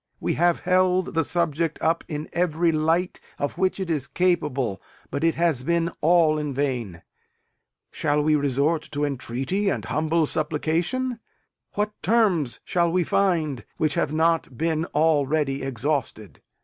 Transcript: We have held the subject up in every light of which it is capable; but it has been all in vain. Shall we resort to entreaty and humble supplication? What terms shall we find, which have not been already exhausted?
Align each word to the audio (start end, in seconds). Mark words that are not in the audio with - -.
We 0.19 0.33
have 0.33 0.61
held 0.61 1.13
the 1.13 1.23
subject 1.23 1.77
up 1.79 2.03
in 2.07 2.27
every 2.33 2.71
light 2.71 3.19
of 3.37 3.59
which 3.59 3.79
it 3.79 3.87
is 3.91 4.07
capable; 4.07 4.81
but 5.11 5.23
it 5.23 5.35
has 5.35 5.61
been 5.61 5.91
all 6.01 6.39
in 6.39 6.55
vain. 6.55 7.03
Shall 7.91 8.23
we 8.23 8.33
resort 8.35 8.81
to 8.93 9.05
entreaty 9.05 9.69
and 9.69 9.85
humble 9.85 10.25
supplication? 10.25 11.19
What 11.75 11.91
terms 12.01 12.59
shall 12.65 12.91
we 12.91 13.03
find, 13.03 13.63
which 13.77 13.93
have 13.93 14.11
not 14.11 14.57
been 14.57 14.85
already 14.85 15.61
exhausted? 15.61 16.41